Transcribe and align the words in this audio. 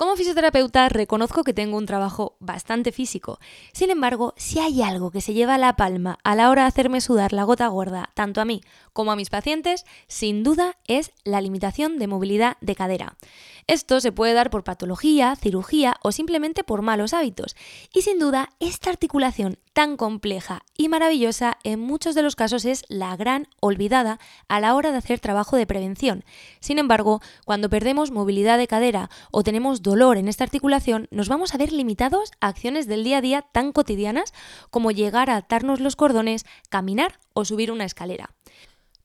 Como 0.00 0.16
fisioterapeuta 0.16 0.88
reconozco 0.88 1.44
que 1.44 1.52
tengo 1.52 1.76
un 1.76 1.84
trabajo 1.84 2.38
bastante 2.40 2.90
físico. 2.90 3.38
Sin 3.74 3.90
embargo, 3.90 4.32
si 4.38 4.58
hay 4.58 4.80
algo 4.80 5.10
que 5.10 5.20
se 5.20 5.34
lleva 5.34 5.58
la 5.58 5.76
palma 5.76 6.18
a 6.24 6.34
la 6.34 6.48
hora 6.48 6.62
de 6.62 6.68
hacerme 6.68 7.02
sudar 7.02 7.34
la 7.34 7.44
gota 7.44 7.66
gorda, 7.66 8.08
tanto 8.14 8.40
a 8.40 8.46
mí 8.46 8.62
como 8.94 9.12
a 9.12 9.16
mis 9.16 9.28
pacientes, 9.28 9.84
sin 10.06 10.42
duda 10.42 10.78
es 10.86 11.12
la 11.24 11.42
limitación 11.42 11.98
de 11.98 12.06
movilidad 12.06 12.56
de 12.62 12.76
cadera. 12.76 13.18
Esto 13.66 14.00
se 14.00 14.10
puede 14.10 14.32
dar 14.32 14.48
por 14.48 14.64
patología, 14.64 15.36
cirugía 15.36 15.96
o 16.02 16.12
simplemente 16.12 16.64
por 16.64 16.80
malos 16.80 17.12
hábitos. 17.12 17.54
Y 17.92 18.00
sin 18.00 18.18
duda, 18.18 18.48
esta 18.58 18.88
articulación 18.88 19.58
tan 19.72 19.96
compleja 19.96 20.62
y 20.76 20.88
maravillosa 20.88 21.58
en 21.64 21.80
muchos 21.80 22.14
de 22.14 22.22
los 22.22 22.36
casos 22.36 22.64
es 22.64 22.84
la 22.88 23.16
gran 23.16 23.48
olvidada 23.60 24.18
a 24.48 24.60
la 24.60 24.74
hora 24.74 24.92
de 24.92 24.98
hacer 24.98 25.20
trabajo 25.20 25.56
de 25.56 25.66
prevención. 25.66 26.24
Sin 26.60 26.78
embargo, 26.78 27.20
cuando 27.44 27.70
perdemos 27.70 28.10
movilidad 28.10 28.58
de 28.58 28.66
cadera 28.66 29.10
o 29.30 29.42
tenemos 29.42 29.82
dolor 29.82 30.16
en 30.16 30.28
esta 30.28 30.44
articulación, 30.44 31.08
nos 31.10 31.28
vamos 31.28 31.54
a 31.54 31.58
ver 31.58 31.72
limitados 31.72 32.32
a 32.40 32.48
acciones 32.48 32.86
del 32.86 33.04
día 33.04 33.18
a 33.18 33.22
día 33.22 33.42
tan 33.42 33.72
cotidianas 33.72 34.34
como 34.70 34.90
llegar 34.90 35.30
a 35.30 35.36
atarnos 35.36 35.80
los 35.80 35.96
cordones, 35.96 36.44
caminar 36.68 37.20
o 37.32 37.44
subir 37.44 37.70
una 37.72 37.84
escalera. 37.84 38.30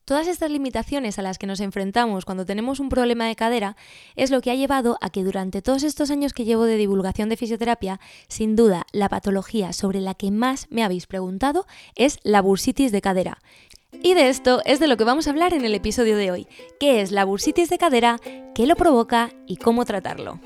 Todas 0.06 0.28
estas 0.28 0.52
limitaciones 0.52 1.18
a 1.18 1.24
las 1.24 1.40
que 1.40 1.48
nos 1.48 1.60
enfrentamos 1.60 2.26
cuando 2.26 2.46
tenemos 2.46 2.80
un 2.80 2.90
problema 2.90 3.26
de 3.26 3.36
cadera 3.36 3.76
es 4.16 4.30
lo 4.30 4.40
que 4.40 4.52
ha 4.52 4.56
llevado 4.56 5.00
a 5.02 5.10
que 5.10 5.24
durante 5.24 5.64
todos 5.64 5.82
estos 5.82 6.12
años 6.12 6.32
que 6.32 6.46
llevo 6.46 6.66
de 6.66 6.78
divulgación 6.78 7.28
de 7.28 7.38
fisioterapia, 7.38 8.00
sin 8.28 8.56
duda 8.56 8.86
la 8.92 9.10
patología 9.10 9.74
sobre 9.74 10.02
la 10.02 10.14
que 10.14 10.30
más 10.30 10.68
me 10.70 10.84
habéis 10.84 11.08
preguntado 11.08 11.66
es 11.96 12.20
la 12.22 12.44
bursitis 12.44 12.92
de 12.92 13.02
cadera. 13.02 13.40
Y 14.04 14.14
de 14.14 14.30
esto 14.30 14.62
es 14.66 14.80
de 14.80 14.88
lo 14.88 14.96
que 14.96 15.06
vamos 15.06 15.26
a 15.26 15.32
hablar 15.32 15.56
en 15.56 15.66
el 15.66 15.74
episodio 15.74 16.18
de 16.18 16.30
hoy. 16.30 16.48
¿Qué 16.80 17.02
es 17.02 17.12
la 17.12 17.26
bursitis 17.26 17.70
de 17.70 17.80
cadera? 17.80 18.20
¿Qué 18.54 18.68
lo 18.68 18.76
provoca? 18.76 19.32
¿Y 19.48 19.58
cómo 19.58 19.86
tratarlo? 19.86 20.40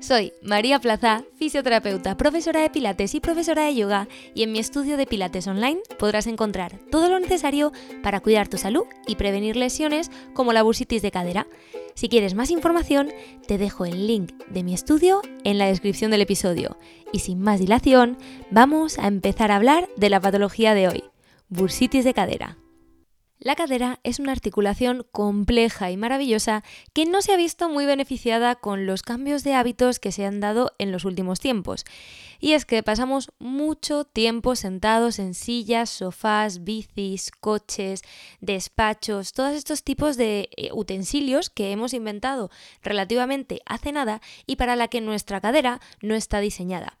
Soy 0.00 0.34
María 0.42 0.78
Plaza, 0.78 1.24
fisioterapeuta, 1.36 2.16
profesora 2.16 2.60
de 2.60 2.70
Pilates 2.70 3.14
y 3.14 3.20
profesora 3.20 3.64
de 3.64 3.74
yoga, 3.74 4.08
y 4.34 4.42
en 4.42 4.52
mi 4.52 4.58
estudio 4.58 4.96
de 4.96 5.06
Pilates 5.06 5.46
online 5.46 5.80
podrás 5.98 6.26
encontrar 6.26 6.78
todo 6.90 7.08
lo 7.08 7.18
necesario 7.18 7.72
para 8.02 8.20
cuidar 8.20 8.46
tu 8.46 8.58
salud 8.58 8.84
y 9.06 9.16
prevenir 9.16 9.56
lesiones 9.56 10.10
como 10.34 10.52
la 10.52 10.62
bursitis 10.62 11.02
de 11.02 11.10
cadera. 11.10 11.46
Si 11.94 12.08
quieres 12.08 12.34
más 12.34 12.50
información, 12.50 13.08
te 13.48 13.56
dejo 13.56 13.86
el 13.86 14.06
link 14.06 14.32
de 14.48 14.62
mi 14.62 14.74
estudio 14.74 15.22
en 15.44 15.56
la 15.58 15.66
descripción 15.66 16.10
del 16.10 16.20
episodio. 16.20 16.76
Y 17.10 17.20
sin 17.20 17.40
más 17.40 17.58
dilación, 17.58 18.18
vamos 18.50 18.98
a 18.98 19.08
empezar 19.08 19.50
a 19.50 19.56
hablar 19.56 19.88
de 19.96 20.10
la 20.10 20.20
patología 20.20 20.74
de 20.74 20.88
hoy, 20.88 21.04
bursitis 21.48 22.04
de 22.04 22.14
cadera. 22.14 22.58
La 23.38 23.54
cadera 23.54 24.00
es 24.02 24.18
una 24.18 24.32
articulación 24.32 25.06
compleja 25.12 25.90
y 25.90 25.98
maravillosa 25.98 26.64
que 26.94 27.04
no 27.04 27.20
se 27.20 27.34
ha 27.34 27.36
visto 27.36 27.68
muy 27.68 27.84
beneficiada 27.84 28.54
con 28.54 28.86
los 28.86 29.02
cambios 29.02 29.44
de 29.44 29.52
hábitos 29.52 29.98
que 29.98 30.10
se 30.10 30.24
han 30.24 30.40
dado 30.40 30.72
en 30.78 30.90
los 30.90 31.04
últimos 31.04 31.38
tiempos. 31.38 31.84
Y 32.40 32.52
es 32.52 32.64
que 32.64 32.82
pasamos 32.82 33.30
mucho 33.38 34.04
tiempo 34.04 34.56
sentados 34.56 35.18
en 35.18 35.34
sillas, 35.34 35.90
sofás, 35.90 36.64
bicis, 36.64 37.30
coches, 37.30 38.02
despachos, 38.40 39.34
todos 39.34 39.54
estos 39.54 39.82
tipos 39.82 40.16
de 40.16 40.48
eh, 40.56 40.70
utensilios 40.72 41.50
que 41.50 41.72
hemos 41.72 41.92
inventado 41.92 42.50
relativamente 42.82 43.60
hace 43.66 43.92
nada 43.92 44.22
y 44.46 44.56
para 44.56 44.76
la 44.76 44.88
que 44.88 45.02
nuestra 45.02 45.42
cadera 45.42 45.80
no 46.00 46.14
está 46.14 46.40
diseñada 46.40 46.96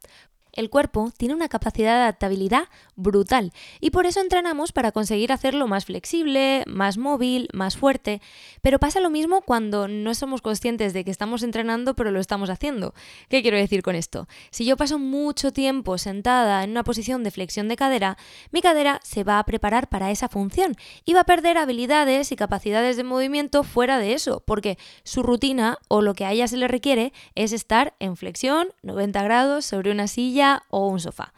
el 0.56 0.70
cuerpo 0.70 1.12
tiene 1.16 1.34
una 1.34 1.48
capacidad 1.48 1.94
de 1.94 2.02
adaptabilidad 2.02 2.64
brutal 2.96 3.52
y 3.80 3.90
por 3.90 4.06
eso 4.06 4.20
entrenamos 4.20 4.72
para 4.72 4.90
conseguir 4.90 5.32
hacerlo 5.32 5.68
más 5.68 5.84
flexible, 5.84 6.64
más 6.66 6.98
móvil, 6.98 7.48
más 7.52 7.76
fuerte. 7.76 8.20
Pero 8.62 8.78
pasa 8.78 9.00
lo 9.00 9.10
mismo 9.10 9.42
cuando 9.42 9.86
no 9.86 10.14
somos 10.14 10.42
conscientes 10.42 10.92
de 10.92 11.04
que 11.04 11.10
estamos 11.10 11.42
entrenando 11.42 11.94
pero 11.94 12.10
lo 12.10 12.20
estamos 12.20 12.50
haciendo. 12.50 12.94
¿Qué 13.28 13.42
quiero 13.42 13.56
decir 13.56 13.82
con 13.82 13.94
esto? 13.94 14.26
Si 14.50 14.64
yo 14.64 14.76
paso 14.76 14.98
mucho 14.98 15.52
tiempo 15.52 15.98
sentada 15.98 16.64
en 16.64 16.70
una 16.70 16.84
posición 16.84 17.22
de 17.22 17.30
flexión 17.30 17.68
de 17.68 17.76
cadera, 17.76 18.16
mi 18.50 18.62
cadera 18.62 19.00
se 19.02 19.24
va 19.24 19.38
a 19.38 19.44
preparar 19.44 19.88
para 19.88 20.10
esa 20.10 20.28
función 20.28 20.74
y 21.04 21.12
va 21.12 21.20
a 21.20 21.24
perder 21.24 21.58
habilidades 21.58 22.32
y 22.32 22.36
capacidades 22.36 22.96
de 22.96 23.04
movimiento 23.04 23.62
fuera 23.62 23.98
de 23.98 24.14
eso, 24.14 24.42
porque 24.46 24.78
su 25.04 25.22
rutina 25.22 25.78
o 25.88 26.00
lo 26.00 26.14
que 26.14 26.24
a 26.24 26.32
ella 26.32 26.48
se 26.48 26.56
le 26.56 26.68
requiere 26.68 27.12
es 27.34 27.52
estar 27.52 27.94
en 28.00 28.16
flexión 28.16 28.68
90 28.82 29.22
grados 29.22 29.64
sobre 29.64 29.90
una 29.90 30.06
silla 30.06 30.45
o 30.70 30.88
un 30.88 31.00
sofá. 31.00 31.32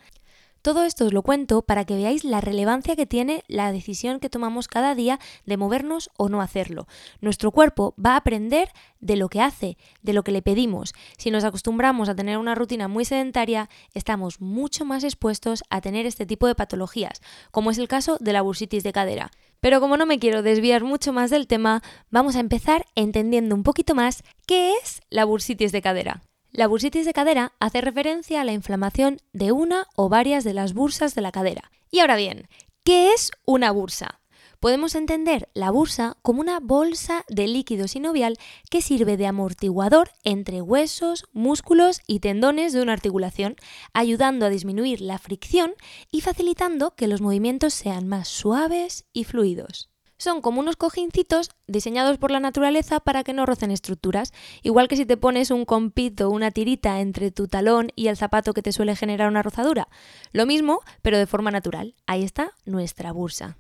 Todo 0.61 0.83
esto 0.83 1.07
os 1.07 1.13
lo 1.13 1.23
cuento 1.23 1.63
para 1.63 1.85
que 1.85 1.97
veáis 1.97 2.25
la 2.25 2.41
relevancia 2.41 2.97
que 2.97 3.07
tiene 3.07 3.45
la 3.47 3.71
decisión 3.71 4.19
que 4.19 4.29
tomamos 4.29 4.67
cada 4.67 4.95
día 4.97 5.21
de 5.47 5.57
movernos 5.57 6.11
o 6.17 6.29
no 6.29 6.43
hacerlo. 6.43 6.89
Nuestro 7.21 7.53
cuerpo 7.53 7.95
va 7.95 8.15
a 8.15 8.17
aprender 8.17 8.69
de 9.01 9.17
lo 9.17 9.29
que 9.29 9.41
hace, 9.41 9.79
de 10.03 10.13
lo 10.13 10.25
que 10.25 10.33
le 10.33 10.43
pedimos. 10.43 10.95
Si 11.17 11.31
nos 11.31 11.45
acostumbramos 11.45 12.09
a 12.09 12.17
tener 12.17 12.39
una 12.39 12.57
rutina 12.57 12.89
muy 12.89 13.05
sedentaria, 13.05 13.71
estamos 13.95 14.41
mucho 14.41 14.85
más 14.85 15.05
expuestos 15.05 15.63
a 15.71 15.81
tener 15.81 16.07
este 16.07 16.27
tipo 16.27 16.49
de 16.49 16.57
patologías, 16.57 17.23
como 17.53 17.71
es 17.71 17.79
el 17.79 17.87
caso 17.87 18.19
de 18.21 18.33
la 18.33 18.43
bursitis 18.43 18.83
de 18.83 18.93
cadera. 18.93 19.31
Pero 19.61 19.81
como 19.81 19.97
no 19.97 20.07
me 20.07 20.19
quiero 20.19 20.43
desviar 20.43 20.83
mucho 20.85 21.13
más 21.13 21.31
del 21.31 21.47
tema, 21.47 21.83
vamos 22.11 22.35
a 22.37 22.41
empezar 22.41 22.85
entendiendo 22.97 23.55
un 23.55 23.63
poquito 23.63 23.95
más 23.95 24.23
qué 24.47 24.75
es 24.83 25.01
la 25.09 25.25
bursitis 25.25 25.73
de 25.73 25.83
cadera. 25.83 26.28
La 26.51 26.67
bursitis 26.67 27.05
de 27.05 27.13
cadera 27.13 27.53
hace 27.61 27.83
referencia 27.83 28.41
a 28.41 28.45
la 28.45 28.53
inflamación 28.53 29.19
de 29.33 29.53
una 29.53 29.87
o 29.97 30.09
varias 30.09 30.45
de 30.45 30.55
las 30.55 30.73
bursas 30.73 31.15
de 31.15 31.21
la 31.21 31.31
cadera. 31.31 31.71
Y 31.91 32.01
ahora 32.01 32.17
bien, 32.17 32.49
¿qué 32.85 33.13
es 33.13 33.31
una 33.45 33.71
bursa? 33.71 34.21
Podemos 34.59 34.95
entender 34.95 35.49
la 35.53 35.71
bursa 35.71 36.17
como 36.23 36.41
una 36.41 36.59
bolsa 36.59 37.25
de 37.29 37.47
líquido 37.47 37.87
sinovial 37.87 38.39
que 38.71 38.81
sirve 38.81 39.17
de 39.17 39.27
amortiguador 39.27 40.11
entre 40.25 40.63
huesos, 40.63 41.27
músculos 41.33 42.01
y 42.07 42.21
tendones 42.21 42.73
de 42.73 42.83
una 42.83 42.95
articulación, 42.95 43.55
ayudando 43.93 44.47
a 44.47 44.51
disminuir 44.51 45.01
la 45.01 45.19
fricción 45.19 45.75
y 46.11 46.23
facilitando 46.23 46.97
que 46.97 47.09
los 47.09 47.21
movimientos 47.21 47.75
sean 47.75 48.09
más 48.09 48.27
suaves 48.27 49.05
y 49.13 49.25
fluidos 49.25 49.91
son 50.19 50.41
como 50.41 50.61
unos 50.61 50.77
cojincitos 50.77 51.51
diseñados 51.67 52.19
por 52.19 52.31
la 52.31 52.41
naturaleza 52.41 53.01
para 53.01 53.25
que 53.25 53.33
no 53.33 53.47
rocen 53.47 53.71
estructuras, 53.71 54.33
igual 54.63 54.89
que 54.89 54.97
si 54.97 55.07
te 55.07 55.17
pones 55.17 55.51
un 55.51 55.65
compito, 55.65 56.31
una 56.31 56.51
tirita 56.51 57.01
entre 57.01 57.31
tu 57.31 57.49
talón 57.49 57.91
y 57.97 58.09
el 58.09 58.17
zapato 58.17 58.53
que 58.53 58.63
te 58.63 58.73
suele 58.73 58.97
generar 58.97 59.29
una 59.29 59.43
rozadura. 59.43 59.89
Lo 60.33 60.47
mismo, 60.47 60.81
pero 61.03 61.19
de 61.19 61.27
forma 61.27 61.51
natural. 61.51 61.95
Ahí 62.07 62.25
está 62.25 62.53
nuestra 62.65 63.13
bursa. 63.13 63.57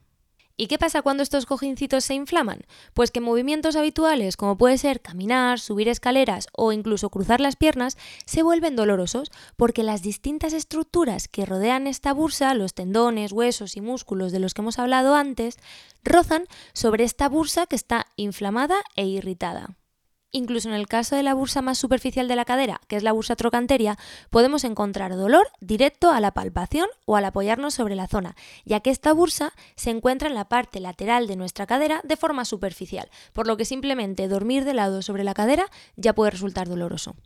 ¿Y 0.61 0.67
qué 0.67 0.77
pasa 0.77 1.03
cuando 1.03 1.23
estos 1.23 1.47
cojincitos 1.47 2.05
se 2.05 2.15
inflaman? 2.15 2.63
Pues 2.93 3.13
que 3.13 3.21
movimientos 3.21 3.77
habituales, 3.77 4.37
como 4.37 4.59
puede 4.59 4.77
ser 4.77 5.01
caminar, 5.01 5.61
subir 5.61 5.89
escaleras 5.89 6.49
o 6.53 6.73
incluso 6.73 7.11
cruzar 7.11 7.41
las 7.41 7.55
piernas, 7.55 7.97
se 8.27 8.43
vuelven 8.43 8.75
dolorosos 8.75 9.31
porque 9.57 9.85
las 9.85 10.03
distintas 10.03 10.53
estructuras 10.53 11.29
que 11.29 11.47
rodean 11.47 11.87
esta 11.87 12.13
bursa, 12.13 12.53
los 12.55 12.75
tendones, 12.75 13.31
huesos 13.31 13.77
y 13.77 13.81
músculos 13.81 14.33
de 14.33 14.41
los 14.41 14.53
que 14.53 14.63
hemos 14.63 14.81
hablado 14.81 15.15
antes, 15.15 15.59
rozan 16.03 16.45
sobre 16.73 17.05
esta 17.05 17.29
bursa 17.29 17.67
que 17.67 17.77
está 17.77 18.07
inflamada 18.17 18.83
e 18.97 19.07
irritada. 19.07 19.77
Incluso 20.31 20.69
en 20.69 20.75
el 20.75 20.87
caso 20.87 21.17
de 21.17 21.23
la 21.23 21.33
bursa 21.33 21.63
más 21.63 21.79
superficial 21.79 22.29
de 22.29 22.37
la 22.37 22.45
cadera, 22.45 22.83
que 22.87 22.97
es 22.97 23.03
la 23.03 23.13
bursa 23.13 23.35
trocanteria, 23.35 23.97
podemos 24.29 24.65
encontrar 24.65 25.17
dolor 25.17 25.49
directo 25.61 26.11
a 26.11 26.21
la 26.21 26.33
palpación 26.33 26.87
o 27.07 27.17
al 27.17 27.25
apoyarnos 27.25 27.73
sobre 27.73 27.97
la 27.97 28.09
zona, 28.09 28.37
ya 28.67 28.81
que 28.81 28.91
esta 28.91 29.15
bursa 29.15 29.55
se 29.75 29.89
encuentra 29.89 30.29
en 30.29 30.35
la 30.35 30.51
parte 30.51 30.81
lateral 30.81 31.29
de 31.29 31.37
nuestra 31.37 31.67
cadera 31.67 32.03
de 32.05 32.19
forma 32.19 32.45
superficial, 32.45 33.09
por 33.33 33.47
lo 33.47 33.57
que 33.57 33.65
simplemente 33.65 34.29
dormir 34.29 34.67
de 34.67 34.75
lado 34.75 35.01
sobre 35.01 35.25
la 35.25 35.33
cadera 35.33 35.65
ya 35.97 36.15
puede 36.15 36.33
resultar 36.33 36.69
doloroso. 36.69 37.17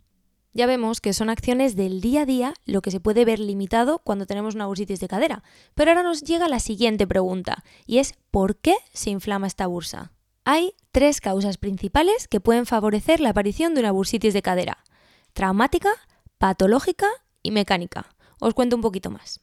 Ya 0.53 0.65
vemos 0.65 1.01
que 1.01 1.11
son 1.11 1.29
acciones 1.29 1.75
del 1.75 1.99
día 1.99 2.21
a 2.21 2.25
día 2.25 2.53
lo 2.63 2.81
que 2.81 2.91
se 2.91 3.01
puede 3.01 3.25
ver 3.25 3.39
limitado 3.39 3.99
cuando 3.99 4.27
tenemos 4.27 4.55
una 4.55 4.67
bursitis 4.67 5.01
de 5.01 5.07
cadera. 5.09 5.43
Pero 5.75 5.91
ahora 5.91 6.03
nos 6.03 6.21
llega 6.21 6.47
la 6.47 6.59
siguiente 6.59 7.05
pregunta, 7.05 7.65
y 7.85 7.97
es 7.97 8.13
¿por 8.31 8.55
qué 8.55 8.75
se 8.93 9.09
inflama 9.09 9.47
esta 9.47 9.67
bursa? 9.67 10.12
Hay 10.45 10.75
tres 10.91 11.21
causas 11.21 11.57
principales 11.57 12.27
que 12.27 12.41
pueden 12.41 12.65
favorecer 12.65 13.21
la 13.21 13.29
aparición 13.29 13.73
de 13.73 13.79
una 13.79 13.91
bursitis 13.91 14.33
de 14.33 14.41
cadera. 14.41 14.83
Traumática, 15.31 15.89
patológica 16.37 17.07
y 17.41 17.51
mecánica. 17.51 18.07
Os 18.41 18.53
cuento 18.53 18.75
un 18.75 18.81
poquito 18.81 19.09
más. 19.09 19.39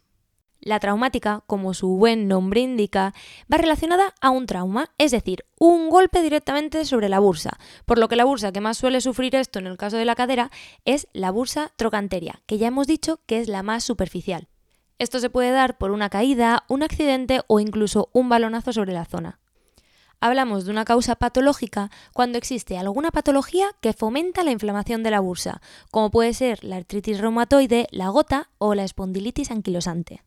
La 0.61 0.79
traumática, 0.79 1.43
como 1.47 1.73
su 1.73 1.89
buen 1.97 2.29
nombre 2.29 2.61
indica, 2.61 3.15
va 3.51 3.57
relacionada 3.57 4.15
a 4.21 4.29
un 4.29 4.45
trauma, 4.45 4.91
es 4.99 5.11
decir, 5.11 5.47
un 5.59 5.89
golpe 5.89 6.21
directamente 6.21 6.85
sobre 6.85 7.09
la 7.09 7.19
bursa, 7.19 7.59
por 7.87 7.99
lo 7.99 8.09
que 8.09 8.17
la 8.17 8.27
bursa 8.27 8.53
que 8.53 8.61
más 8.61 8.77
suele 8.77 9.01
sufrir 9.01 9.35
esto 9.37 9.59
en 9.59 9.67
el 9.67 9.79
caso 9.79 9.97
de 9.97 10.05
la 10.05 10.15
cadera 10.15 10.51
es 10.85 11.09
la 11.15 11.31
bursa 11.31 11.73
trocanteria, 11.77 12.43
que 12.45 12.59
ya 12.59 12.67
hemos 12.67 12.87
dicho 12.87 13.21
que 13.25 13.41
es 13.41 13.49
la 13.49 13.63
más 13.63 13.85
superficial. 13.85 14.49
Esto 14.99 15.19
se 15.19 15.31
puede 15.31 15.51
dar 15.51 15.79
por 15.79 15.93
una 15.93 16.11
caída, 16.11 16.65
un 16.69 16.83
accidente 16.83 17.41
o 17.47 17.59
incluso 17.59 18.11
un 18.13 18.29
balonazo 18.29 18.75
sobre 18.75 18.93
la 18.93 19.07
zona 19.07 19.41
hablamos 20.21 20.65
de 20.65 20.71
una 20.71 20.85
causa 20.85 21.17
patológica 21.17 21.91
cuando 22.13 22.39
existe 22.39 22.79
alguna 22.79 23.11
patología 23.11 23.69
que 23.81 23.93
fomenta 23.93 24.45
la 24.45 24.53
inflamación 24.53 25.03
de 25.03 25.11
la 25.11 25.21
bursa, 25.21 25.61
como 25.91 26.11
puede 26.11 26.35
ser 26.35 26.63
la 26.63 26.77
artritis 26.77 27.21
reumatoide, 27.21 27.87
la 27.91 28.09
gota 28.09 28.51
o 28.59 28.75
la 28.75 28.85
espondilitis 28.85 29.51
anquilosante. 29.51 30.23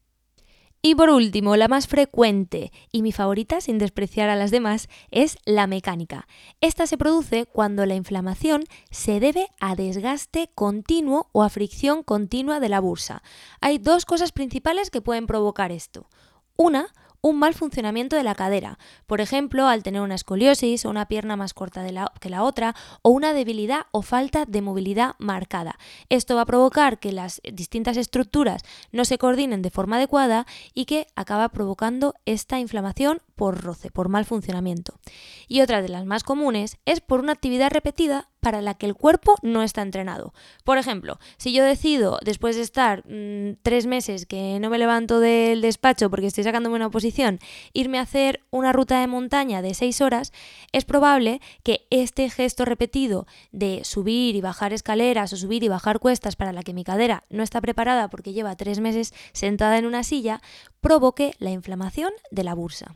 Y 0.86 0.96
por 0.96 1.10
último, 1.10 1.56
la 1.56 1.70
más 1.70 1.88
frecuente 1.88 2.74
y 2.92 3.04
mi 3.04 3.14
favorita, 3.14 3.62
sin 3.62 3.78
despreciar 3.78 4.28
a 4.28 4.36
las 4.36 4.52
demás, 4.52 4.90
es 5.12 5.38
la 5.46 5.66
mecánica. 5.66 6.28
Esta 6.60 6.88
se 6.88 6.98
produce 6.98 7.46
cuando 7.46 7.86
la 7.86 7.96
inflamación 7.96 8.66
se 8.92 9.22
debe 9.22 9.48
a 9.62 9.78
desgaste 9.78 10.50
continuo 10.54 11.30
o 11.32 11.44
a 11.44 11.50
fricción 11.50 12.04
continua 12.04 12.60
de 12.60 12.68
la 12.68 12.82
bursa. 12.82 13.24
Hay 13.62 13.78
dos 13.78 14.04
cosas 14.04 14.34
principales 14.34 14.90
que 14.90 15.00
pueden 15.00 15.26
provocar 15.26 15.72
esto. 15.72 16.10
Una, 16.58 16.88
un 17.24 17.40
mal 17.40 17.54
funcionamiento 17.54 18.18
de 18.18 18.24
la 18.24 18.36
cadera, 18.36 18.78
por 19.08 19.22
ejemplo, 19.22 19.68
al 19.68 19.82
tener 19.82 20.02
una 20.02 20.16
escoliosis 20.16 20.86
o 20.86 20.90
una 20.90 21.08
pierna 21.08 21.38
más 21.38 21.54
corta 21.54 21.86
que 22.20 22.30
la 22.30 22.44
otra, 22.44 22.76
o 23.02 23.12
una 23.12 23.34
debilidad 23.34 23.86
o 23.92 24.02
falta 24.02 24.44
de 24.46 24.62
movilidad 24.62 25.16
marcada. 25.20 25.80
Esto 26.10 26.36
va 26.36 26.42
a 26.42 26.46
provocar 26.46 27.00
que 27.00 27.14
las 27.14 27.42
distintas 27.52 27.96
estructuras 27.96 28.62
no 28.92 29.06
se 29.06 29.18
coordinen 29.18 29.62
de 29.62 29.72
forma 29.72 29.96
adecuada 29.96 30.46
y 30.74 30.84
que 30.84 31.08
acaba 31.16 31.48
provocando 31.48 32.14
esta 32.26 32.60
inflamación 32.60 33.22
por 33.36 33.62
roce, 33.64 33.92
por 33.92 34.10
mal 34.10 34.26
funcionamiento. 34.26 35.00
Y 35.48 35.62
otra 35.62 35.82
de 35.82 35.90
las 35.90 36.06
más 36.06 36.24
comunes 36.24 36.78
es 36.86 37.02
por 37.02 37.20
una 37.20 37.34
actividad 37.34 37.72
repetida 37.72 38.30
para 38.44 38.62
la 38.62 38.76
que 38.76 38.86
el 38.86 38.94
cuerpo 38.94 39.36
no 39.42 39.64
está 39.64 39.82
entrenado. 39.82 40.34
Por 40.64 40.78
ejemplo, 40.78 41.18
si 41.38 41.54
yo 41.54 41.64
decido, 41.64 42.20
después 42.24 42.56
de 42.56 42.62
estar 42.62 43.04
mm, 43.08 43.58
tres 43.64 43.88
meses 43.88 44.26
que 44.26 44.60
no 44.60 44.70
me 44.70 44.78
levanto 44.78 45.20
del 45.20 45.62
despacho 45.62 46.10
porque 46.10 46.28
estoy 46.28 46.44
sacándome 46.44 46.76
una 46.76 46.88
oposición, 46.88 47.40
irme 47.72 47.98
a 47.98 48.02
hacer 48.02 48.42
una 48.52 48.74
ruta 48.74 49.00
de 49.00 49.08
montaña 49.08 49.62
de 49.62 49.74
seis 49.74 50.02
horas, 50.02 50.34
es 50.74 50.84
probable 50.84 51.42
que 51.64 51.88
este 51.90 52.30
gesto 52.30 52.66
repetido 52.66 53.26
de 53.52 53.82
subir 53.86 54.36
y 54.36 54.42
bajar 54.42 54.74
escaleras 54.74 55.32
o 55.34 55.38
subir 55.38 55.64
y 55.64 55.70
bajar 55.70 56.00
cuestas 56.00 56.36
para 56.36 56.54
la 56.54 56.64
que 56.64 56.74
mi 56.74 56.84
cadera 56.84 57.24
no 57.30 57.44
está 57.44 57.62
preparada 57.62 58.10
porque 58.10 58.34
lleva 58.34 58.58
tres 58.58 58.82
meses 58.82 59.14
sentada 59.32 59.78
en 59.78 59.86
una 59.86 60.04
silla, 60.04 60.42
provoque 60.82 61.34
la 61.40 61.52
inflamación 61.52 62.12
de 62.30 62.44
la 62.44 62.54
bursa. 62.54 62.96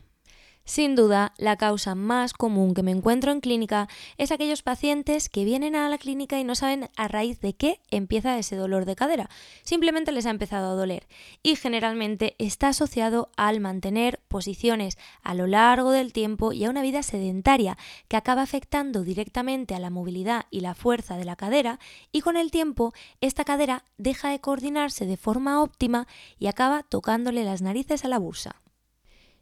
Sin 0.68 0.96
duda, 0.96 1.32
la 1.38 1.56
causa 1.56 1.94
más 1.94 2.34
común 2.34 2.74
que 2.74 2.82
me 2.82 2.90
encuentro 2.90 3.32
en 3.32 3.40
clínica 3.40 3.88
es 4.18 4.30
aquellos 4.30 4.60
pacientes 4.62 5.30
que 5.30 5.46
vienen 5.46 5.74
a 5.74 5.88
la 5.88 5.96
clínica 5.96 6.38
y 6.38 6.44
no 6.44 6.54
saben 6.54 6.90
a 6.94 7.08
raíz 7.08 7.40
de 7.40 7.54
qué 7.54 7.80
empieza 7.90 8.36
ese 8.36 8.54
dolor 8.54 8.84
de 8.84 8.94
cadera. 8.94 9.30
Simplemente 9.62 10.12
les 10.12 10.26
ha 10.26 10.30
empezado 10.30 10.70
a 10.70 10.74
doler 10.74 11.08
y 11.42 11.56
generalmente 11.56 12.36
está 12.36 12.68
asociado 12.68 13.30
al 13.38 13.60
mantener 13.60 14.20
posiciones 14.28 14.98
a 15.22 15.32
lo 15.32 15.46
largo 15.46 15.90
del 15.90 16.12
tiempo 16.12 16.52
y 16.52 16.66
a 16.66 16.70
una 16.70 16.82
vida 16.82 17.02
sedentaria 17.02 17.78
que 18.06 18.18
acaba 18.18 18.42
afectando 18.42 19.04
directamente 19.04 19.74
a 19.74 19.80
la 19.80 19.88
movilidad 19.88 20.44
y 20.50 20.60
la 20.60 20.74
fuerza 20.74 21.16
de 21.16 21.24
la 21.24 21.36
cadera 21.36 21.78
y 22.12 22.20
con 22.20 22.36
el 22.36 22.50
tiempo 22.50 22.92
esta 23.22 23.44
cadera 23.44 23.84
deja 23.96 24.28
de 24.28 24.40
coordinarse 24.40 25.06
de 25.06 25.16
forma 25.16 25.62
óptima 25.62 26.06
y 26.38 26.46
acaba 26.48 26.82
tocándole 26.82 27.42
las 27.44 27.62
narices 27.62 28.04
a 28.04 28.08
la 28.08 28.18
bursa. 28.18 28.60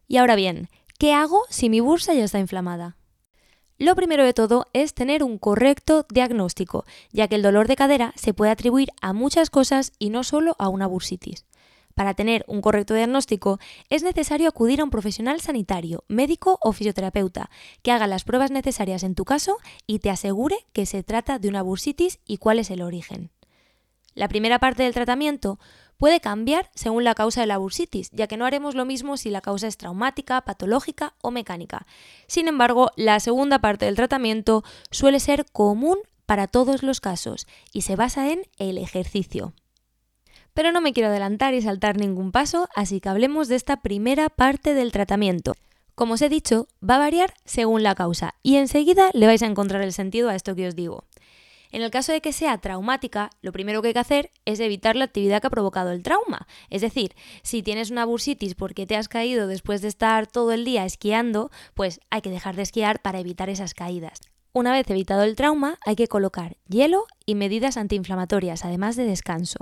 Y 0.06 0.18
ahora 0.18 0.36
bien, 0.36 0.68
¿Qué 0.98 1.12
hago 1.12 1.42
si 1.50 1.68
mi 1.68 1.80
bursa 1.80 2.14
ya 2.14 2.24
está 2.24 2.38
inflamada? 2.38 2.96
Lo 3.76 3.94
primero 3.94 4.24
de 4.24 4.32
todo 4.32 4.66
es 4.72 4.94
tener 4.94 5.22
un 5.22 5.36
correcto 5.36 6.06
diagnóstico, 6.08 6.86
ya 7.12 7.28
que 7.28 7.34
el 7.34 7.42
dolor 7.42 7.68
de 7.68 7.76
cadera 7.76 8.14
se 8.16 8.32
puede 8.32 8.50
atribuir 8.50 8.88
a 9.02 9.12
muchas 9.12 9.50
cosas 9.50 9.92
y 9.98 10.08
no 10.08 10.24
solo 10.24 10.56
a 10.58 10.70
una 10.70 10.86
bursitis. 10.86 11.44
Para 11.94 12.14
tener 12.14 12.46
un 12.48 12.62
correcto 12.62 12.94
diagnóstico 12.94 13.58
es 13.90 14.04
necesario 14.04 14.48
acudir 14.48 14.80
a 14.80 14.84
un 14.84 14.90
profesional 14.90 15.42
sanitario, 15.42 16.04
médico 16.08 16.58
o 16.62 16.72
fisioterapeuta, 16.72 17.50
que 17.82 17.92
haga 17.92 18.06
las 18.06 18.24
pruebas 18.24 18.50
necesarias 18.50 19.02
en 19.02 19.14
tu 19.14 19.26
caso 19.26 19.58
y 19.86 19.98
te 19.98 20.08
asegure 20.08 20.56
que 20.72 20.86
se 20.86 21.02
trata 21.02 21.38
de 21.38 21.50
una 21.50 21.60
bursitis 21.60 22.20
y 22.24 22.38
cuál 22.38 22.58
es 22.58 22.70
el 22.70 22.80
origen. 22.80 23.30
La 24.14 24.28
primera 24.28 24.58
parte 24.58 24.82
del 24.82 24.94
tratamiento 24.94 25.58
puede 25.98 26.20
cambiar 26.20 26.70
según 26.74 27.04
la 27.04 27.14
causa 27.14 27.40
de 27.40 27.46
la 27.46 27.58
bursitis, 27.58 28.10
ya 28.12 28.26
que 28.26 28.36
no 28.36 28.44
haremos 28.44 28.74
lo 28.74 28.84
mismo 28.84 29.16
si 29.16 29.30
la 29.30 29.40
causa 29.40 29.66
es 29.66 29.76
traumática, 29.76 30.40
patológica 30.42 31.14
o 31.22 31.30
mecánica. 31.30 31.86
Sin 32.26 32.48
embargo, 32.48 32.90
la 32.96 33.20
segunda 33.20 33.58
parte 33.58 33.86
del 33.86 33.96
tratamiento 33.96 34.64
suele 34.90 35.20
ser 35.20 35.46
común 35.52 35.98
para 36.26 36.48
todos 36.48 36.82
los 36.82 37.00
casos 37.00 37.46
y 37.72 37.82
se 37.82 37.96
basa 37.96 38.30
en 38.30 38.42
el 38.58 38.78
ejercicio. 38.78 39.52
Pero 40.54 40.72
no 40.72 40.80
me 40.80 40.92
quiero 40.92 41.10
adelantar 41.10 41.54
y 41.54 41.62
saltar 41.62 41.98
ningún 41.98 42.32
paso, 42.32 42.68
así 42.74 43.00
que 43.00 43.08
hablemos 43.08 43.48
de 43.48 43.56
esta 43.56 43.82
primera 43.82 44.28
parte 44.30 44.74
del 44.74 44.90
tratamiento. 44.90 45.54
Como 45.94 46.14
os 46.14 46.22
he 46.22 46.28
dicho, 46.28 46.68
va 46.82 46.96
a 46.96 46.98
variar 46.98 47.34
según 47.44 47.82
la 47.82 47.94
causa 47.94 48.34
y 48.42 48.56
enseguida 48.56 49.10
le 49.14 49.26
vais 49.26 49.42
a 49.42 49.46
encontrar 49.46 49.82
el 49.82 49.92
sentido 49.92 50.28
a 50.28 50.34
esto 50.34 50.54
que 50.54 50.68
os 50.68 50.76
digo. 50.76 51.04
En 51.76 51.82
el 51.82 51.90
caso 51.90 52.10
de 52.10 52.22
que 52.22 52.32
sea 52.32 52.56
traumática, 52.56 53.28
lo 53.42 53.52
primero 53.52 53.82
que 53.82 53.88
hay 53.88 53.92
que 53.92 54.00
hacer 54.00 54.30
es 54.46 54.60
evitar 54.60 54.96
la 54.96 55.04
actividad 55.04 55.42
que 55.42 55.48
ha 55.48 55.50
provocado 55.50 55.90
el 55.90 56.02
trauma. 56.02 56.46
Es 56.70 56.80
decir, 56.80 57.14
si 57.42 57.62
tienes 57.62 57.90
una 57.90 58.06
bursitis 58.06 58.54
porque 58.54 58.86
te 58.86 58.96
has 58.96 59.08
caído 59.08 59.46
después 59.46 59.82
de 59.82 59.88
estar 59.88 60.26
todo 60.26 60.52
el 60.52 60.64
día 60.64 60.86
esquiando, 60.86 61.50
pues 61.74 62.00
hay 62.08 62.22
que 62.22 62.30
dejar 62.30 62.56
de 62.56 62.62
esquiar 62.62 63.02
para 63.02 63.20
evitar 63.20 63.50
esas 63.50 63.74
caídas. 63.74 64.22
Una 64.54 64.72
vez 64.72 64.88
evitado 64.88 65.22
el 65.22 65.36
trauma, 65.36 65.78
hay 65.84 65.96
que 65.96 66.08
colocar 66.08 66.56
hielo 66.66 67.04
y 67.26 67.34
medidas 67.34 67.76
antiinflamatorias, 67.76 68.64
además 68.64 68.96
de 68.96 69.04
descanso. 69.04 69.58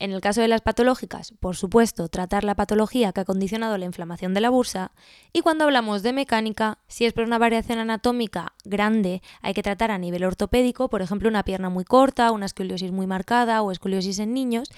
En 0.00 0.12
el 0.12 0.20
caso 0.20 0.40
de 0.40 0.46
las 0.46 0.60
patológicas, 0.60 1.34
por 1.40 1.56
supuesto, 1.56 2.08
tratar 2.08 2.44
la 2.44 2.54
patología 2.54 3.12
que 3.12 3.20
ha 3.20 3.24
condicionado 3.24 3.76
la 3.78 3.84
inflamación 3.84 4.32
de 4.32 4.40
la 4.40 4.48
bursa. 4.48 4.92
Y 5.32 5.40
cuando 5.40 5.64
hablamos 5.64 6.04
de 6.04 6.12
mecánica, 6.12 6.78
si 6.86 7.04
es 7.04 7.12
por 7.12 7.24
una 7.24 7.38
variación 7.38 7.80
anatómica 7.80 8.52
grande, 8.64 9.22
hay 9.42 9.54
que 9.54 9.62
tratar 9.64 9.90
a 9.90 9.98
nivel 9.98 10.22
ortopédico, 10.22 10.88
por 10.88 11.02
ejemplo, 11.02 11.28
una 11.28 11.42
pierna 11.42 11.68
muy 11.68 11.82
corta, 11.82 12.30
una 12.30 12.46
escoliosis 12.46 12.92
muy 12.92 13.08
marcada 13.08 13.60
o 13.62 13.72
escoliosis 13.72 14.20
en 14.20 14.34
niños. 14.34 14.70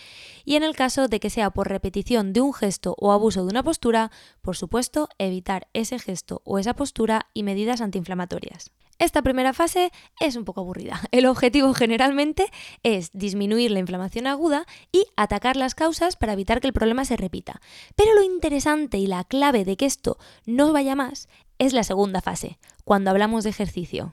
Y 0.47 0.57
en 0.57 0.63
el 0.63 0.75
caso 0.75 1.07
de 1.07 1.21
que 1.21 1.29
sea 1.29 1.51
por 1.51 1.69
repetición 1.69 2.33
de 2.33 2.41
un 2.41 2.55
gesto 2.55 2.97
o 2.99 3.13
abuso 3.13 3.45
de 3.45 3.51
una 3.51 3.63
postura, 3.63 4.11
por 4.41 4.57
supuesto, 4.57 5.11
evitar 5.19 5.69
ese 5.75 5.99
gesto 5.99 6.41
o 6.45 6.59
esa 6.59 6.73
postura 6.73 7.27
y 7.35 7.43
medidas 7.43 7.83
antiinflamatorias. 7.83 8.71
Esta 9.01 9.23
primera 9.23 9.55
fase 9.55 9.93
es 10.21 10.37
un 10.37 10.45
poco 10.45 10.61
aburrida. 10.61 11.01
El 11.11 11.25
objetivo 11.25 11.73
generalmente 11.73 12.45
es 12.83 13.11
disminuir 13.15 13.71
la 13.71 13.79
inflamación 13.79 14.27
aguda 14.27 14.67
y 14.93 15.07
atacar 15.17 15.57
las 15.57 15.75
causas 15.75 16.17
para 16.17 16.35
evitar 16.35 16.61
que 16.61 16.67
el 16.67 16.75
problema 16.75 17.07
se 17.07 17.17
repita. 17.17 17.63
Pero 17.97 18.15
lo 18.15 18.23
interesante 18.23 18.99
y 18.99 19.07
la 19.07 19.25
clave 19.25 19.65
de 19.65 19.79
que 19.79 19.87
esto 19.87 20.19
no 20.45 20.75
vaya 20.75 20.97
más 20.97 21.29
es 21.59 21.73
la 21.73 21.83
segunda 21.83 22.21
fase, 22.21 22.59
cuando 22.85 23.11
hablamos 23.11 23.45
de 23.45 23.51
ejercicio. 23.51 24.13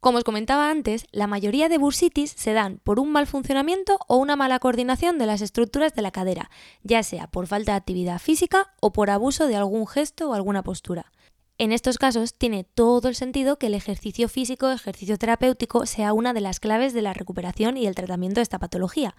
Como 0.00 0.16
os 0.16 0.24
comentaba 0.24 0.70
antes, 0.70 1.04
la 1.12 1.26
mayoría 1.26 1.68
de 1.68 1.76
bursitis 1.76 2.32
se 2.34 2.54
dan 2.54 2.80
por 2.82 3.00
un 3.00 3.12
mal 3.12 3.26
funcionamiento 3.26 3.98
o 4.08 4.16
una 4.16 4.34
mala 4.34 4.58
coordinación 4.60 5.18
de 5.18 5.26
las 5.26 5.42
estructuras 5.42 5.94
de 5.94 6.02
la 6.02 6.10
cadera, 6.10 6.50
ya 6.82 7.02
sea 7.02 7.26
por 7.26 7.46
falta 7.46 7.72
de 7.72 7.78
actividad 7.78 8.18
física 8.18 8.72
o 8.80 8.94
por 8.94 9.10
abuso 9.10 9.46
de 9.46 9.56
algún 9.56 9.86
gesto 9.86 10.30
o 10.30 10.34
alguna 10.34 10.62
postura. 10.62 11.12
En 11.58 11.70
estos 11.70 11.98
casos 11.98 12.34
tiene 12.34 12.64
todo 12.64 13.08
el 13.08 13.14
sentido 13.14 13.58
que 13.58 13.66
el 13.66 13.74
ejercicio 13.74 14.28
físico, 14.28 14.70
ejercicio 14.70 15.18
terapéutico, 15.18 15.86
sea 15.86 16.12
una 16.12 16.32
de 16.32 16.40
las 16.40 16.60
claves 16.60 16.92
de 16.92 17.02
la 17.02 17.12
recuperación 17.12 17.76
y 17.76 17.86
el 17.86 17.94
tratamiento 17.94 18.40
de 18.40 18.42
esta 18.42 18.58
patología. 18.58 19.14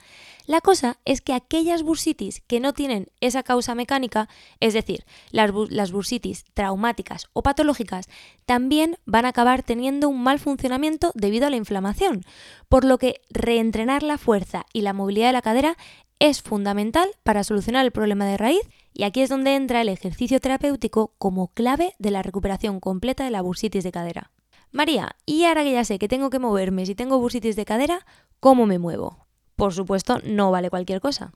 La 0.45 0.59
cosa 0.59 0.97
es 1.05 1.21
que 1.21 1.33
aquellas 1.33 1.83
bursitis 1.83 2.41
que 2.47 2.59
no 2.59 2.73
tienen 2.73 3.07
esa 3.21 3.43
causa 3.43 3.75
mecánica, 3.75 4.27
es 4.59 4.73
decir, 4.73 5.05
las, 5.31 5.51
las 5.69 5.91
bursitis 5.91 6.43
traumáticas 6.53 7.27
o 7.33 7.43
patológicas, 7.43 8.07
también 8.45 8.97
van 9.05 9.25
a 9.25 9.29
acabar 9.29 9.63
teniendo 9.63 10.09
un 10.09 10.21
mal 10.21 10.39
funcionamiento 10.39 11.11
debido 11.13 11.47
a 11.47 11.49
la 11.49 11.57
inflamación, 11.57 12.25
por 12.67 12.83
lo 12.83 12.97
que 12.97 13.21
reentrenar 13.29 14.03
la 14.03 14.17
fuerza 14.17 14.65
y 14.73 14.81
la 14.81 14.93
movilidad 14.93 15.27
de 15.27 15.33
la 15.33 15.41
cadera 15.41 15.77
es 16.19 16.41
fundamental 16.41 17.09
para 17.23 17.43
solucionar 17.43 17.85
el 17.85 17.91
problema 17.91 18.25
de 18.25 18.37
raíz 18.37 18.61
y 18.93 19.03
aquí 19.03 19.21
es 19.21 19.29
donde 19.29 19.55
entra 19.55 19.81
el 19.81 19.89
ejercicio 19.89 20.39
terapéutico 20.39 21.13
como 21.17 21.49
clave 21.53 21.95
de 21.99 22.11
la 22.11 22.21
recuperación 22.21 22.79
completa 22.79 23.23
de 23.23 23.31
la 23.31 23.41
bursitis 23.41 23.83
de 23.83 23.91
cadera. 23.91 24.31
María, 24.71 25.15
y 25.25 25.43
ahora 25.43 25.63
que 25.63 25.71
ya 25.71 25.85
sé 25.85 25.99
que 25.99 26.07
tengo 26.07 26.29
que 26.29 26.39
moverme 26.39 26.85
si 26.85 26.95
tengo 26.95 27.19
bursitis 27.19 27.55
de 27.55 27.65
cadera, 27.65 28.05
¿cómo 28.39 28.65
me 28.65 28.79
muevo? 28.79 29.27
Por 29.55 29.73
supuesto, 29.73 30.19
no 30.23 30.51
vale 30.51 30.69
cualquier 30.69 30.99
cosa. 30.99 31.31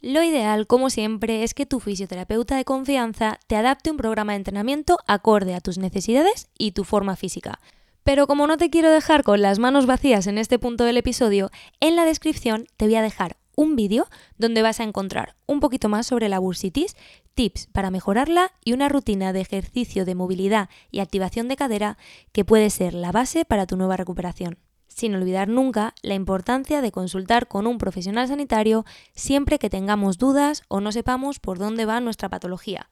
Lo 0.00 0.22
ideal, 0.22 0.66
como 0.66 0.90
siempre, 0.90 1.42
es 1.42 1.54
que 1.54 1.64
tu 1.64 1.80
fisioterapeuta 1.80 2.56
de 2.56 2.64
confianza 2.64 3.38
te 3.46 3.56
adapte 3.56 3.90
un 3.90 3.96
programa 3.96 4.32
de 4.32 4.38
entrenamiento 4.38 4.98
acorde 5.06 5.54
a 5.54 5.60
tus 5.60 5.78
necesidades 5.78 6.48
y 6.58 6.72
tu 6.72 6.84
forma 6.84 7.16
física. 7.16 7.60
Pero 8.02 8.26
como 8.26 8.46
no 8.46 8.56
te 8.56 8.70
quiero 8.70 8.90
dejar 8.90 9.24
con 9.24 9.42
las 9.42 9.58
manos 9.58 9.86
vacías 9.86 10.26
en 10.26 10.38
este 10.38 10.58
punto 10.58 10.84
del 10.84 10.96
episodio, 10.96 11.50
en 11.80 11.96
la 11.96 12.04
descripción 12.04 12.66
te 12.76 12.84
voy 12.84 12.96
a 12.96 13.02
dejar 13.02 13.36
un 13.56 13.74
vídeo 13.74 14.06
donde 14.38 14.62
vas 14.62 14.78
a 14.78 14.84
encontrar 14.84 15.34
un 15.46 15.58
poquito 15.58 15.88
más 15.88 16.06
sobre 16.06 16.28
la 16.28 16.38
bursitis, 16.38 16.94
tips 17.34 17.66
para 17.72 17.90
mejorarla 17.90 18.52
y 18.64 18.72
una 18.72 18.88
rutina 18.88 19.32
de 19.32 19.40
ejercicio 19.40 20.04
de 20.04 20.14
movilidad 20.14 20.68
y 20.92 21.00
activación 21.00 21.48
de 21.48 21.56
cadera 21.56 21.98
que 22.32 22.44
puede 22.44 22.70
ser 22.70 22.94
la 22.94 23.10
base 23.10 23.44
para 23.44 23.66
tu 23.66 23.76
nueva 23.76 23.96
recuperación. 23.96 24.58
Sin 24.86 25.14
olvidar 25.14 25.48
nunca 25.48 25.94
la 26.02 26.14
importancia 26.14 26.80
de 26.80 26.92
consultar 26.92 27.48
con 27.48 27.66
un 27.66 27.76
profesional 27.78 28.28
sanitario 28.28 28.84
siempre 29.14 29.58
que 29.58 29.68
tengamos 29.68 30.16
dudas 30.16 30.62
o 30.68 30.80
no 30.80 30.92
sepamos 30.92 31.38
por 31.40 31.58
dónde 31.58 31.84
va 31.84 32.00
nuestra 32.00 32.28
patología. 32.28 32.88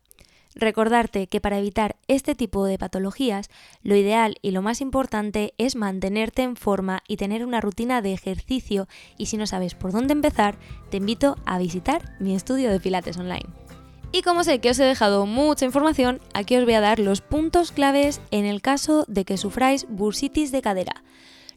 Recordarte 0.55 1.27
que 1.27 1.41
para 1.41 1.59
evitar 1.59 1.97
este 2.07 2.35
tipo 2.35 2.65
de 2.65 2.79
patologías, 2.79 3.51
lo 3.83 3.97
ideal 3.97 4.37
y 4.41 4.53
lo 4.53 4.63
más 4.63 4.81
importante 4.81 5.53
es 5.59 5.75
mantenerte 5.75 6.43
en 6.43 6.57
forma 6.57 7.03
y 7.09 7.17
tener 7.17 7.45
una 7.45 7.61
rutina 7.61 8.03
de 8.03 8.13
ejercicio 8.13 8.87
y 9.19 9.27
si 9.27 9.37
no 9.37 9.47
sabes 9.47 9.75
por 9.75 9.91
dónde 9.93 10.13
empezar, 10.13 10.57
te 10.91 10.99
invito 10.99 11.37
a 11.45 11.59
visitar 11.59 12.15
mi 12.21 12.35
estudio 12.35 12.71
de 12.71 12.79
Pilates 12.79 13.17
Online. 13.17 13.47
Y 14.13 14.23
como 14.23 14.45
sé 14.45 14.61
que 14.61 14.71
os 14.71 14.79
he 14.79 14.85
dejado 14.85 15.27
mucha 15.27 15.65
información, 15.65 16.21
aquí 16.35 16.57
os 16.57 16.65
voy 16.65 16.75
a 16.75 16.81
dar 16.81 17.01
los 17.01 17.21
puntos 17.21 17.73
claves 17.73 18.21
en 18.31 18.45
el 18.45 18.63
caso 18.63 19.05
de 19.09 19.25
que 19.25 19.37
sufráis 19.37 19.87
bursitis 19.89 20.53
de 20.53 20.63
cadera. 20.63 21.03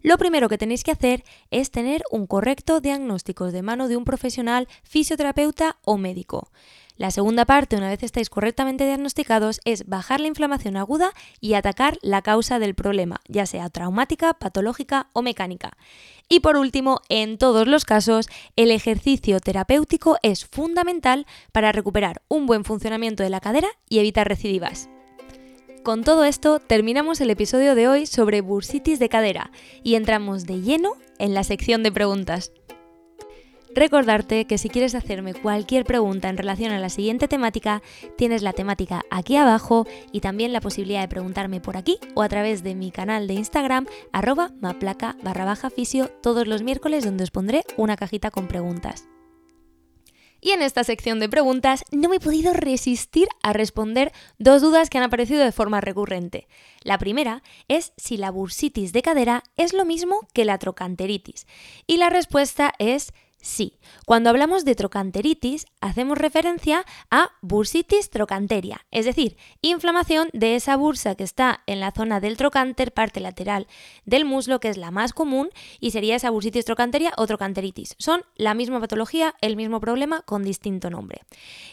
Lo 0.01 0.17
primero 0.17 0.49
que 0.49 0.57
tenéis 0.57 0.83
que 0.83 0.91
hacer 0.91 1.23
es 1.51 1.69
tener 1.69 2.01
un 2.09 2.25
correcto 2.25 2.81
diagnóstico 2.81 3.51
de 3.51 3.61
mano 3.61 3.87
de 3.87 3.97
un 3.97 4.05
profesional 4.05 4.67
fisioterapeuta 4.81 5.77
o 5.83 5.97
médico. 5.97 6.49
La 6.97 7.11
segunda 7.11 7.45
parte, 7.45 7.75
una 7.75 7.89
vez 7.89 8.01
estáis 8.01 8.29
correctamente 8.29 8.85
diagnosticados, 8.85 9.61
es 9.65 9.85
bajar 9.87 10.19
la 10.19 10.27
inflamación 10.27 10.77
aguda 10.77 11.11
y 11.39 11.53
atacar 11.53 11.99
la 12.01 12.23
causa 12.23 12.57
del 12.57 12.73
problema, 12.73 13.21
ya 13.27 13.45
sea 13.45 13.69
traumática, 13.69 14.33
patológica 14.33 15.09
o 15.13 15.21
mecánica. 15.21 15.77
Y 16.27 16.39
por 16.39 16.57
último, 16.57 17.01
en 17.07 17.37
todos 17.37 17.67
los 17.67 17.85
casos, 17.85 18.27
el 18.55 18.71
ejercicio 18.71 19.39
terapéutico 19.39 20.17
es 20.23 20.45
fundamental 20.45 21.27
para 21.51 21.71
recuperar 21.71 22.23
un 22.27 22.47
buen 22.47 22.65
funcionamiento 22.65 23.21
de 23.21 23.29
la 23.29 23.41
cadera 23.41 23.69
y 23.87 23.99
evitar 23.99 24.27
recidivas. 24.27 24.89
Con 25.83 26.03
todo 26.03 26.25
esto, 26.25 26.59
terminamos 26.59 27.21
el 27.21 27.29
episodio 27.29 27.75
de 27.75 27.87
hoy 27.87 28.07
sobre 28.07 28.41
bursitis 28.41 28.99
de 28.99 29.07
cadera 29.07 29.51
y 29.83 29.95
entramos 29.95 30.45
de 30.45 30.61
lleno 30.61 30.93
en 31.19 31.33
la 31.33 31.43
sección 31.43 31.83
de 31.83 31.91
preguntas. 31.91 32.51
Recordarte 33.77 34.45
que 34.45 34.57
si 34.57 34.69
quieres 34.69 34.95
hacerme 34.95 35.35
cualquier 35.35 35.85
pregunta 35.85 36.29
en 36.29 36.37
relación 36.37 36.71
a 36.71 36.79
la 36.79 36.89
siguiente 36.89 37.27
temática, 37.27 37.83
tienes 38.17 38.41
la 38.41 38.53
temática 38.53 39.03
aquí 39.11 39.35
abajo 39.35 39.85
y 40.11 40.21
también 40.21 40.51
la 40.51 40.61
posibilidad 40.61 41.01
de 41.01 41.07
preguntarme 41.07 41.61
por 41.61 41.77
aquí 41.77 41.99
o 42.15 42.23
a 42.23 42.27
través 42.27 42.63
de 42.63 42.73
mi 42.73 42.89
canal 42.89 43.27
de 43.27 43.35
Instagram 43.35 43.85
arroba 44.11 44.49
maplaca 44.61 45.15
barra 45.21 45.45
baja 45.45 45.69
fisio 45.69 46.09
todos 46.23 46.47
los 46.47 46.63
miércoles 46.63 47.05
donde 47.05 47.23
os 47.23 47.29
pondré 47.29 47.65
una 47.77 47.97
cajita 47.97 48.31
con 48.31 48.47
preguntas. 48.47 49.07
Y 50.41 50.51
en 50.51 50.63
esta 50.63 50.83
sección 50.83 51.19
de 51.19 51.29
preguntas 51.29 51.83
no 51.91 52.09
me 52.09 52.15
he 52.15 52.19
podido 52.19 52.53
resistir 52.53 53.27
a 53.43 53.53
responder 53.53 54.11
dos 54.39 54.63
dudas 54.63 54.89
que 54.89 54.97
han 54.97 55.03
aparecido 55.03 55.43
de 55.43 55.51
forma 55.51 55.81
recurrente. 55.81 56.47
La 56.81 56.97
primera 56.97 57.43
es 57.67 57.93
si 57.97 58.17
la 58.17 58.31
bursitis 58.31 58.91
de 58.91 59.03
cadera 59.03 59.43
es 59.55 59.73
lo 59.73 59.85
mismo 59.85 60.27
que 60.33 60.45
la 60.45 60.57
trocanteritis. 60.57 61.45
Y 61.85 61.97
la 61.97 62.09
respuesta 62.09 62.73
es 62.79 63.13
Sí, 63.39 63.77
cuando 64.05 64.31
hablamos 64.31 64.65
de 64.65 64.73
trocanteritis 64.73 65.67
hacemos 65.79 66.17
referencia 66.17 66.83
a 67.11 67.29
bursitis 67.41 68.09
trocanteria, 68.09 68.85
es 68.89 69.05
decir, 69.05 69.37
inflamación 69.61 70.29
de 70.33 70.55
esa 70.55 70.75
bursa 70.75 71.15
que 71.15 71.23
está 71.23 71.61
en 71.67 71.79
la 71.79 71.91
zona 71.91 72.19
del 72.19 72.35
trocánter, 72.35 72.91
parte 72.91 73.19
lateral 73.19 73.67
del 74.05 74.25
muslo, 74.25 74.59
que 74.59 74.69
es 74.69 74.77
la 74.77 74.89
más 74.89 75.13
común, 75.13 75.49
y 75.79 75.91
sería 75.91 76.15
esa 76.15 76.31
bursitis 76.31 76.65
trocanteria 76.65 77.13
o 77.15 77.27
trocanteritis. 77.27 77.95
Son 77.99 78.23
la 78.35 78.55
misma 78.55 78.79
patología, 78.79 79.35
el 79.39 79.55
mismo 79.55 79.79
problema, 79.79 80.23
con 80.23 80.43
distinto 80.43 80.89
nombre. 80.89 81.21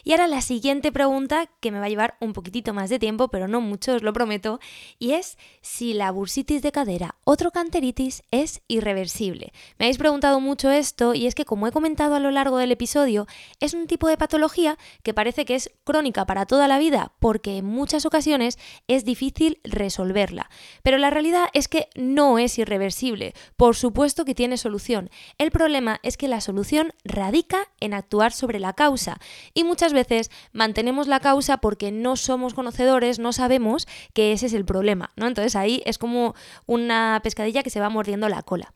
Y 0.03 0.11
ahora 0.11 0.27
la 0.27 0.41
siguiente 0.41 0.91
pregunta, 0.91 1.49
que 1.59 1.71
me 1.71 1.79
va 1.79 1.85
a 1.85 1.89
llevar 1.89 2.15
un 2.21 2.33
poquitito 2.33 2.73
más 2.73 2.89
de 2.91 2.99
tiempo, 2.99 3.29
pero 3.29 3.47
no 3.47 3.59
mucho, 3.59 3.95
os 3.95 4.03
lo 4.03 4.13
prometo, 4.13 4.59
y 4.99 5.13
es 5.13 5.37
si 5.61 5.93
la 5.93 6.11
bursitis 6.11 6.61
de 6.61 6.71
cadera 6.71 7.15
o 7.23 7.35
trocanteritis 7.35 8.23
es 8.29 8.61
irreversible. 8.67 9.51
Me 9.79 9.85
habéis 9.85 9.97
preguntado 9.97 10.39
mucho 10.39 10.69
esto 10.69 11.15
y 11.15 11.25
es 11.25 11.33
que 11.33 11.45
he 11.67 11.71
comentado 11.71 12.15
a 12.15 12.19
lo 12.19 12.31
largo 12.31 12.57
del 12.57 12.71
episodio, 12.71 13.27
es 13.59 13.73
un 13.73 13.87
tipo 13.87 14.07
de 14.07 14.17
patología 14.17 14.77
que 15.03 15.13
parece 15.13 15.45
que 15.45 15.55
es 15.55 15.71
crónica 15.83 16.25
para 16.25 16.45
toda 16.45 16.67
la 16.67 16.79
vida 16.79 17.13
porque 17.19 17.57
en 17.57 17.65
muchas 17.65 18.05
ocasiones 18.05 18.57
es 18.87 19.05
difícil 19.05 19.59
resolverla. 19.63 20.49
Pero 20.83 20.97
la 20.97 21.09
realidad 21.09 21.47
es 21.53 21.67
que 21.67 21.89
no 21.95 22.39
es 22.39 22.57
irreversible. 22.57 23.33
Por 23.55 23.75
supuesto 23.75 24.25
que 24.25 24.35
tiene 24.35 24.57
solución. 24.57 25.09
El 25.37 25.51
problema 25.51 25.99
es 26.03 26.17
que 26.17 26.27
la 26.27 26.41
solución 26.41 26.93
radica 27.03 27.69
en 27.79 27.93
actuar 27.93 28.31
sobre 28.31 28.59
la 28.59 28.73
causa. 28.73 29.17
Y 29.53 29.63
muchas 29.63 29.93
veces 29.93 30.31
mantenemos 30.51 31.07
la 31.07 31.19
causa 31.19 31.57
porque 31.57 31.91
no 31.91 32.15
somos 32.15 32.53
conocedores, 32.53 33.19
no 33.19 33.33
sabemos 33.33 33.87
que 34.13 34.31
ese 34.31 34.47
es 34.47 34.53
el 34.53 34.65
problema. 34.65 35.11
¿no? 35.15 35.27
Entonces 35.27 35.55
ahí 35.55 35.81
es 35.85 35.97
como 35.97 36.35
una 36.65 37.19
pescadilla 37.23 37.63
que 37.63 37.69
se 37.69 37.79
va 37.79 37.89
mordiendo 37.89 38.29
la 38.29 38.43
cola. 38.43 38.73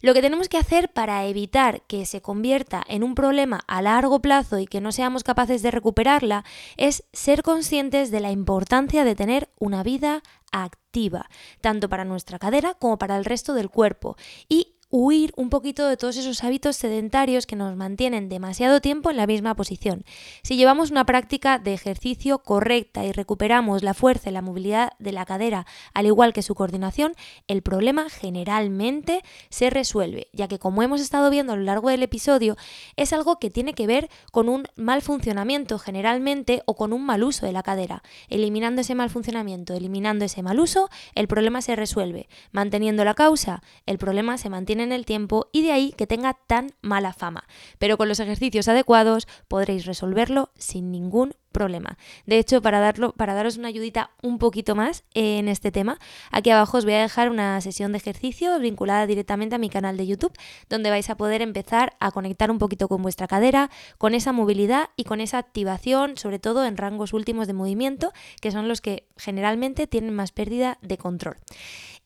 Lo 0.00 0.14
que 0.14 0.22
tenemos 0.22 0.48
que 0.48 0.58
hacer 0.58 0.92
para 0.92 1.26
evitar 1.26 1.82
que 1.82 2.06
se 2.06 2.20
convierta 2.22 2.82
en 2.88 3.02
un 3.02 3.14
problema 3.14 3.60
a 3.66 3.82
largo 3.82 4.20
plazo 4.20 4.58
y 4.58 4.66
que 4.66 4.80
no 4.80 4.92
seamos 4.92 5.24
capaces 5.24 5.62
de 5.62 5.70
recuperarla 5.70 6.44
es 6.76 7.04
ser 7.12 7.42
conscientes 7.42 8.10
de 8.10 8.20
la 8.20 8.30
importancia 8.30 9.04
de 9.04 9.14
tener 9.14 9.50
una 9.58 9.82
vida 9.82 10.22
activa, 10.52 11.28
tanto 11.60 11.88
para 11.88 12.04
nuestra 12.04 12.38
cadera 12.38 12.74
como 12.74 12.98
para 12.98 13.16
el 13.16 13.24
resto 13.24 13.54
del 13.54 13.70
cuerpo, 13.70 14.16
y 14.48 14.74
huir 14.94 15.32
un 15.36 15.48
poquito 15.48 15.88
de 15.88 15.96
todos 15.96 16.18
esos 16.18 16.44
hábitos 16.44 16.76
sedentarios 16.76 17.46
que 17.46 17.56
nos 17.56 17.74
mantienen 17.76 18.28
demasiado 18.28 18.82
tiempo 18.82 19.10
en 19.10 19.16
la 19.16 19.26
misma 19.26 19.54
posición. 19.54 20.04
Si 20.42 20.56
llevamos 20.56 20.90
una 20.90 21.06
práctica 21.06 21.58
de 21.58 21.72
ejercicio 21.72 22.40
correcta 22.40 23.02
y 23.02 23.10
recuperamos 23.10 23.82
la 23.82 23.94
fuerza 23.94 24.28
y 24.28 24.34
la 24.34 24.42
movilidad 24.42 24.92
de 24.98 25.12
la 25.12 25.24
cadera, 25.24 25.64
al 25.94 26.04
igual 26.04 26.34
que 26.34 26.42
su 26.42 26.54
coordinación, 26.54 27.14
el 27.48 27.62
problema 27.62 28.10
generalmente 28.10 29.22
se 29.48 29.70
resuelve, 29.70 30.28
ya 30.34 30.46
que 30.46 30.58
como 30.58 30.82
hemos 30.82 31.00
estado 31.00 31.30
viendo 31.30 31.54
a 31.54 31.56
lo 31.56 31.62
largo 31.62 31.88
del 31.88 32.02
episodio, 32.02 32.58
es 32.96 33.14
algo 33.14 33.38
que 33.38 33.48
tiene 33.48 33.72
que 33.72 33.86
ver 33.86 34.10
con 34.30 34.50
un 34.50 34.64
mal 34.76 35.00
funcionamiento 35.00 35.78
generalmente 35.78 36.62
o 36.66 36.76
con 36.76 36.92
un 36.92 37.06
mal 37.06 37.24
uso 37.24 37.46
de 37.46 37.52
la 37.52 37.62
cadera. 37.62 38.02
Eliminando 38.28 38.82
ese 38.82 38.94
mal 38.94 39.08
funcionamiento, 39.08 39.72
eliminando 39.72 40.26
ese 40.26 40.42
mal 40.42 40.60
uso, 40.60 40.90
el 41.14 41.28
problema 41.28 41.62
se 41.62 41.76
resuelve. 41.76 42.28
Manteniendo 42.50 43.06
la 43.06 43.14
causa, 43.14 43.62
el 43.86 43.96
problema 43.96 44.36
se 44.36 44.50
mantiene 44.50 44.81
en 44.82 44.92
el 44.92 45.06
tiempo 45.06 45.48
y 45.52 45.62
de 45.62 45.72
ahí 45.72 45.92
que 45.92 46.06
tenga 46.06 46.34
tan 46.34 46.72
mala 46.82 47.12
fama. 47.12 47.44
Pero 47.78 47.96
con 47.96 48.08
los 48.08 48.20
ejercicios 48.20 48.68
adecuados 48.68 49.26
podréis 49.48 49.86
resolverlo 49.86 50.50
sin 50.58 50.90
ningún 50.90 51.34
problema. 51.52 51.98
De 52.26 52.38
hecho, 52.38 52.60
para, 52.62 52.80
darlo, 52.80 53.12
para 53.12 53.34
daros 53.34 53.56
una 53.58 53.68
ayudita 53.68 54.10
un 54.22 54.38
poquito 54.38 54.74
más 54.74 55.04
en 55.14 55.48
este 55.48 55.70
tema, 55.70 55.98
aquí 56.30 56.50
abajo 56.50 56.78
os 56.78 56.84
voy 56.84 56.94
a 56.94 57.02
dejar 57.02 57.30
una 57.30 57.60
sesión 57.60 57.92
de 57.92 57.98
ejercicio 57.98 58.58
vinculada 58.58 59.06
directamente 59.06 59.54
a 59.54 59.58
mi 59.58 59.68
canal 59.68 59.96
de 59.96 60.06
YouTube, 60.06 60.32
donde 60.68 60.90
vais 60.90 61.08
a 61.10 61.16
poder 61.16 61.42
empezar 61.42 61.94
a 62.00 62.10
conectar 62.10 62.50
un 62.50 62.58
poquito 62.58 62.88
con 62.88 63.02
vuestra 63.02 63.28
cadera, 63.28 63.70
con 63.98 64.14
esa 64.14 64.32
movilidad 64.32 64.88
y 64.96 65.04
con 65.04 65.20
esa 65.20 65.38
activación, 65.38 66.16
sobre 66.16 66.38
todo 66.38 66.64
en 66.64 66.76
rangos 66.76 67.12
últimos 67.12 67.46
de 67.46 67.52
movimiento, 67.52 68.12
que 68.40 68.50
son 68.50 68.66
los 68.66 68.80
que 68.80 69.06
generalmente 69.16 69.86
tienen 69.86 70.14
más 70.14 70.32
pérdida 70.32 70.78
de 70.80 70.98
control. 70.98 71.36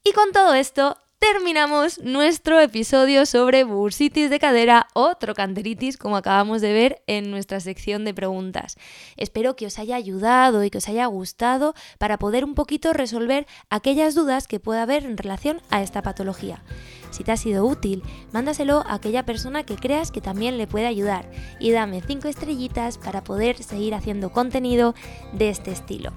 Y 0.05 0.13
con 0.13 0.31
todo 0.33 0.55
esto, 0.55 0.99
terminamos 1.33 2.01
nuestro 2.05 2.61
episodio 2.61 3.27
sobre 3.27 3.65
bursitis 3.65 4.31
de 4.31 4.39
cadera 4.39 4.87
o 4.95 5.17
trocanteritis, 5.17 5.97
como 5.97 6.17
acabamos 6.17 6.61
de 6.61 6.73
ver 6.73 7.03
en 7.09 7.33
nuestra 7.33 7.59
sección 7.59 8.05
de 8.05 8.15
preguntas. 8.15 8.77
Espero 9.17 9.57
que 9.57 9.67
os 9.67 9.81
haya 9.81 9.97
ayudado 9.97 10.63
y 10.63 10.71
que 10.71 10.79
os 10.79 10.89
haya 10.89 11.07
gustado 11.07 11.75
para 11.99 12.19
poder 12.19 12.45
un 12.45 12.55
poquito 12.55 12.93
resolver 12.93 13.47
aquellas 13.71 14.15
dudas 14.15 14.47
que 14.47 14.61
pueda 14.61 14.83
haber 14.83 15.05
en 15.05 15.17
relación 15.17 15.61
a 15.69 15.83
esta 15.83 16.01
patología. 16.01 16.63
Si 17.11 17.25
te 17.25 17.33
ha 17.33 17.37
sido 17.37 17.67
útil, 17.67 18.05
mándaselo 18.33 18.85
a 18.87 18.95
aquella 18.95 19.25
persona 19.25 19.65
que 19.65 19.75
creas 19.75 20.13
que 20.13 20.21
también 20.21 20.59
le 20.59 20.69
puede 20.69 20.87
ayudar 20.87 21.29
y 21.59 21.73
dame 21.73 22.03
5 22.07 22.29
estrellitas 22.29 22.99
para 22.99 23.25
poder 23.25 23.61
seguir 23.63 23.97
haciendo 23.97 24.31
contenido 24.31 24.95
de 25.33 25.49
este 25.49 25.73
estilo. 25.73 26.13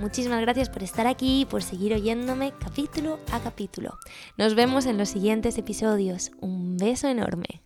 Muchísimas 0.00 0.40
gracias 0.40 0.70
por 0.70 0.82
estar 0.82 1.06
aquí 1.06 1.42
y 1.42 1.44
por 1.44 1.62
seguir 1.62 1.92
oyéndome 1.92 2.54
capítulo 2.58 3.20
a 3.30 3.38
capítulo. 3.40 3.98
Nos 4.38 4.54
vemos 4.54 4.86
en 4.86 4.96
los 4.96 5.10
siguientes 5.10 5.58
episodios. 5.58 6.30
Un 6.40 6.78
beso 6.78 7.06
enorme. 7.06 7.62